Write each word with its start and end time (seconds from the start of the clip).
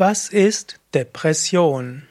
Was 0.00 0.28
ist 0.28 0.78
Depression? 0.94 2.04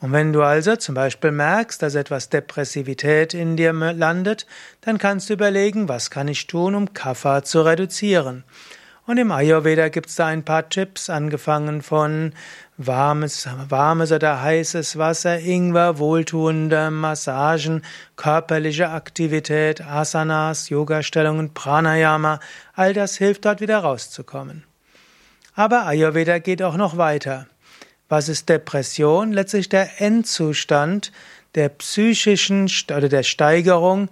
Und 0.01 0.13
wenn 0.13 0.31
du 0.31 0.43
also 0.43 0.77
zum 0.77 0.95
Beispiel 0.95 1.31
merkst, 1.31 1.81
dass 1.81 1.95
etwas 1.95 2.29
Depressivität 2.29 3.33
in 3.33 3.57
dir 3.57 3.73
landet, 3.73 4.45
dann 4.81 4.97
kannst 4.97 5.29
du 5.29 5.33
überlegen, 5.33 5.89
was 5.89 6.09
kann 6.09 6.29
ich 6.29 6.47
tun, 6.47 6.73
um 6.75 6.93
Kapha 6.93 7.43
zu 7.43 7.61
reduzieren. 7.61 8.45
Und 9.05 9.17
im 9.17 9.31
Ayurveda 9.31 9.89
gibt 9.89 10.09
es 10.09 10.15
da 10.15 10.27
ein 10.27 10.45
paar 10.45 10.69
Tipps, 10.69 11.09
angefangen 11.09 11.81
von 11.81 12.33
warmes, 12.77 13.49
warmes 13.67 14.11
oder 14.11 14.41
heißes 14.41 14.99
Wasser, 14.99 15.39
Ingwer, 15.39 15.97
wohltuende 15.97 16.91
Massagen, 16.91 17.81
körperliche 18.15 18.89
Aktivität, 18.89 19.81
Asanas, 19.81 20.69
Yoga-Stellungen, 20.69 21.55
Pranayama, 21.55 22.39
all 22.75 22.93
das 22.93 23.17
hilft 23.17 23.45
dort 23.45 23.61
wieder 23.61 23.79
rauszukommen. 23.79 24.63
Aber 25.55 25.87
Ayurveda 25.87 26.37
geht 26.37 26.61
auch 26.61 26.77
noch 26.77 26.95
weiter. 26.95 27.47
Was 28.09 28.27
ist 28.27 28.49
Depression? 28.49 29.31
Letztlich 29.31 29.69
der 29.69 30.01
Endzustand 30.01 31.11
der 31.55 31.69
psychischen 31.69 32.69
oder 32.89 33.09
der 33.09 33.23
Steigerung, 33.23 34.09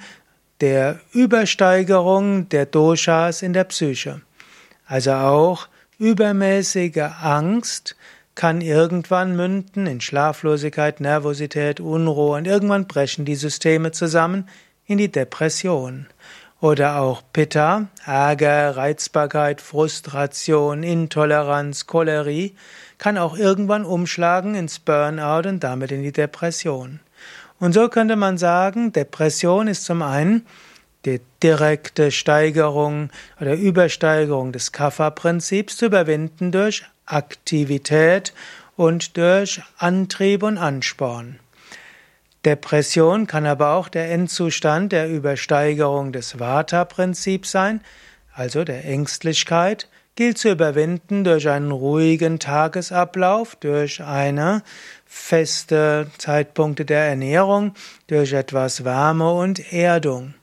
der 0.61 0.99
Übersteigerung 1.11 2.49
der 2.49 2.65
Doshas 2.65 3.41
in 3.41 3.53
der 3.53 3.65
Psyche. 3.65 4.21
Also 4.85 5.13
auch 5.13 5.67
übermäßige 5.99 7.09
Angst 7.21 7.95
kann 8.35 8.61
irgendwann 8.61 9.35
münden 9.35 9.87
in 9.87 9.99
Schlaflosigkeit, 9.99 11.01
Nervosität, 11.01 11.79
Unruhe 11.79 12.37
und 12.37 12.45
irgendwann 12.45 12.87
brechen 12.87 13.25
die 13.25 13.35
Systeme 13.35 13.91
zusammen 13.91 14.47
in 14.85 14.99
die 14.99 15.11
Depression. 15.11 16.05
Oder 16.59 16.99
auch 16.99 17.21
Pitta, 17.33 17.87
Ärger, 18.05 18.75
Reizbarkeit, 18.75 19.61
Frustration, 19.61 20.81
Intoleranz, 20.81 21.85
Cholerie, 21.85 22.55
kann 22.97 23.19
auch 23.19 23.37
irgendwann 23.37 23.85
umschlagen 23.85 24.55
ins 24.55 24.79
Burnout 24.79 25.47
und 25.47 25.63
damit 25.63 25.91
in 25.91 26.01
die 26.01 26.11
Depression. 26.11 26.99
Und 27.59 27.73
so 27.73 27.89
könnte 27.89 28.15
man 28.15 28.39
sagen, 28.39 28.91
Depression 28.91 29.67
ist 29.67 29.85
zum 29.85 30.01
einen 30.01 30.47
die 31.05 31.21
direkte 31.43 32.11
Steigerung 32.11 33.11
oder 33.39 33.53
Übersteigerung 33.53 34.51
des 34.51 34.71
Kapha-Prinzips 34.71 35.77
zu 35.77 35.85
überwinden 35.85 36.51
durch 36.51 36.83
Aktivität 37.05 38.33
und 38.75 39.15
durch 39.15 39.61
Antrieb 39.77 40.43
und 40.43 40.57
Ansporn. 40.57 41.39
Depression 42.47 43.27
kann 43.27 43.45
aber 43.45 43.71
auch 43.73 43.89
der 43.89 44.09
Endzustand 44.09 44.93
der 44.93 45.09
Übersteigerung 45.09 46.13
des 46.13 46.39
Vata-Prinzips 46.39 47.51
sein, 47.51 47.81
also 48.33 48.63
der 48.63 48.85
Ängstlichkeit, 48.85 49.89
gilt 50.15 50.37
zu 50.37 50.51
überwinden 50.51 51.25
durch 51.25 51.49
einen 51.49 51.71
ruhigen 51.71 52.39
Tagesablauf, 52.39 53.57
durch 53.57 54.01
eine 54.01 54.63
feste 55.05 56.07
Zeitpunkte 56.19 56.85
der 56.85 57.01
Ernährung, 57.09 57.73
durch 58.07 58.31
etwas 58.31 58.85
Wärme 58.85 59.29
und 59.33 59.73
Erdung. 59.73 60.33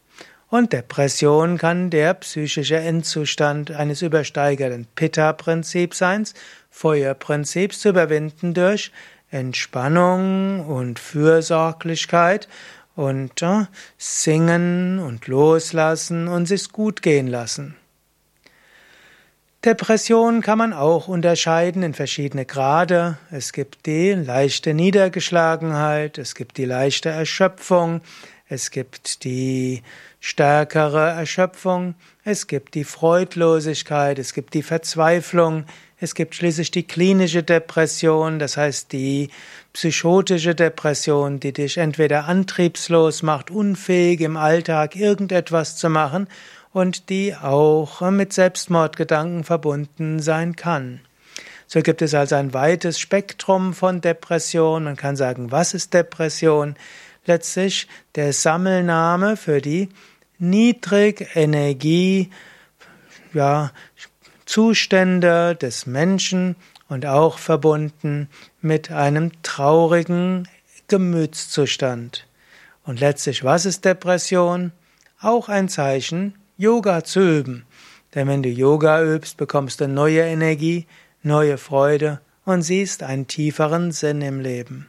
Und 0.50 0.74
Depression 0.74 1.56
kann 1.56 1.88
der 1.88 2.12
psychische 2.12 2.76
Endzustand 2.76 3.70
eines 3.70 4.02
übersteigerten 4.02 4.86
Pitta-Prinzips 4.94 5.96
sein, 5.96 6.26
Feuerprinzips 6.68 7.80
zu 7.80 7.88
überwinden 7.88 8.52
durch 8.52 8.92
Entspannung 9.34 10.64
und 10.64 11.00
Fürsorglichkeit 11.00 12.48
und 12.94 13.42
äh, 13.42 13.66
singen 13.98 15.00
und 15.00 15.26
loslassen 15.26 16.28
und 16.28 16.46
sich 16.46 16.70
gut 16.70 17.02
gehen 17.02 17.26
lassen. 17.26 17.76
Depression 19.64 20.40
kann 20.40 20.58
man 20.58 20.72
auch 20.72 21.08
unterscheiden 21.08 21.82
in 21.82 21.94
verschiedene 21.94 22.44
Grade. 22.44 23.16
Es 23.30 23.52
gibt 23.52 23.86
die 23.86 24.12
leichte 24.12 24.74
Niedergeschlagenheit, 24.74 26.18
es 26.18 26.34
gibt 26.34 26.58
die 26.58 26.66
leichte 26.66 27.08
Erschöpfung, 27.08 28.02
es 28.46 28.70
gibt 28.70 29.24
die 29.24 29.82
stärkere 30.24 31.10
Erschöpfung, 31.10 31.96
es 32.24 32.46
gibt 32.46 32.74
die 32.74 32.84
Freudlosigkeit, 32.84 34.18
es 34.18 34.32
gibt 34.32 34.54
die 34.54 34.62
Verzweiflung, 34.62 35.66
es 36.00 36.14
gibt 36.14 36.34
schließlich 36.34 36.70
die 36.70 36.84
klinische 36.86 37.42
Depression, 37.42 38.38
das 38.38 38.56
heißt 38.56 38.90
die 38.92 39.28
psychotische 39.74 40.54
Depression, 40.54 41.40
die 41.40 41.52
dich 41.52 41.76
entweder 41.76 42.24
antriebslos 42.24 43.22
macht, 43.22 43.50
unfähig 43.50 44.22
im 44.22 44.38
Alltag 44.38 44.96
irgendetwas 44.96 45.76
zu 45.76 45.90
machen 45.90 46.26
und 46.72 47.10
die 47.10 47.36
auch 47.36 48.00
mit 48.10 48.32
Selbstmordgedanken 48.32 49.44
verbunden 49.44 50.20
sein 50.20 50.56
kann. 50.56 51.00
So 51.66 51.82
gibt 51.82 52.00
es 52.00 52.14
also 52.14 52.36
ein 52.36 52.54
weites 52.54 52.98
Spektrum 52.98 53.74
von 53.74 54.00
Depression. 54.00 54.84
Man 54.84 54.96
kann 54.96 55.16
sagen, 55.16 55.50
was 55.50 55.74
ist 55.74 55.92
Depression? 55.92 56.76
Letztlich 57.26 57.88
der 58.14 58.32
Sammelname 58.32 59.36
für 59.36 59.60
die 59.60 59.90
Niedrigenergie, 60.38 62.30
ja, 63.32 63.72
Zustände 64.46 65.56
des 65.56 65.86
Menschen 65.86 66.56
und 66.88 67.06
auch 67.06 67.38
verbunden 67.38 68.28
mit 68.60 68.90
einem 68.90 69.32
traurigen 69.42 70.48
Gemütszustand. 70.88 72.26
Und 72.84 73.00
letztlich, 73.00 73.42
was 73.42 73.64
ist 73.64 73.84
Depression? 73.84 74.72
Auch 75.20 75.48
ein 75.48 75.68
Zeichen, 75.68 76.34
Yoga 76.58 77.02
zu 77.02 77.20
üben. 77.20 77.64
Denn 78.14 78.28
wenn 78.28 78.42
du 78.42 78.48
Yoga 78.48 79.02
übst, 79.02 79.38
bekommst 79.38 79.80
du 79.80 79.88
neue 79.88 80.20
Energie, 80.20 80.86
neue 81.22 81.56
Freude 81.56 82.20
und 82.44 82.62
siehst 82.62 83.02
einen 83.02 83.26
tieferen 83.26 83.90
Sinn 83.90 84.20
im 84.20 84.40
Leben. 84.40 84.86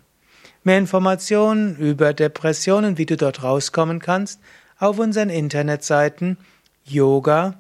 Mehr 0.64 0.78
Informationen 0.78 1.78
über 1.78 2.14
Depressionen, 2.14 2.98
wie 2.98 3.06
du 3.06 3.16
dort 3.18 3.44
rauskommen 3.44 4.00
kannst, 4.00 4.42
auf 4.80 5.00
unseren 5.00 5.30
Internetseiten 5.30 6.38
yoga-vidya.de 6.86 7.58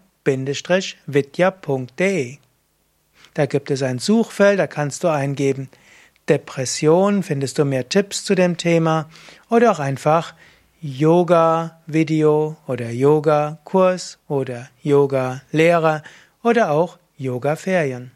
Da 3.33 3.45
gibt 3.45 3.71
es 3.71 3.81
ein 3.83 3.99
Suchfeld, 3.99 4.59
da 4.59 4.67
kannst 4.67 5.03
du 5.03 5.07
eingeben 5.07 5.69
Depression, 6.27 7.23
findest 7.23 7.59
du 7.59 7.65
mehr 7.65 7.87
Tipps 7.87 8.23
zu 8.23 8.35
dem 8.35 8.57
Thema 8.57 9.09
oder 9.49 9.71
auch 9.71 9.79
einfach 9.79 10.33
Yoga-Video 10.81 12.57
oder 12.67 12.89
Yoga-Kurs 12.89 14.19
oder 14.27 14.69
Yoga-Lehrer 14.81 16.03
oder 16.43 16.71
auch 16.71 16.97
Yoga-Ferien. 17.17 18.14